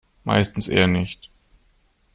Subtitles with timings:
[0.23, 1.29] Meistens eher nicht.